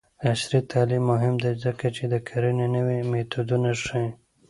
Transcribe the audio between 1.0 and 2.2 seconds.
مهم دی ځکه چې د